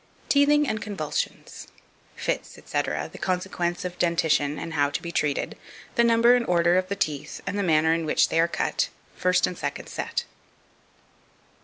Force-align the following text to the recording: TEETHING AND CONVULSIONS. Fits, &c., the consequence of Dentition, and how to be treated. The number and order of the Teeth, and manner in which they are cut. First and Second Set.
TEETHING 0.29 0.67
AND 0.67 0.81
CONVULSIONS. 0.81 1.67
Fits, 2.15 2.53
&c., 2.65 2.81
the 2.81 3.19
consequence 3.21 3.85
of 3.85 3.99
Dentition, 3.99 4.57
and 4.57 4.73
how 4.73 4.89
to 4.89 4.99
be 4.99 5.11
treated. 5.11 5.55
The 5.93 6.03
number 6.03 6.33
and 6.35 6.43
order 6.47 6.79
of 6.79 6.87
the 6.87 6.95
Teeth, 6.95 7.39
and 7.45 7.55
manner 7.67 7.93
in 7.93 8.07
which 8.07 8.29
they 8.29 8.39
are 8.39 8.47
cut. 8.47 8.89
First 9.15 9.45
and 9.45 9.55
Second 9.55 9.89
Set. 9.89 10.25